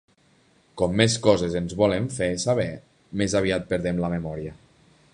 [0.81, 2.67] Com més coses ens volen fer saber,
[3.23, 4.61] més aviat perdem la memòria.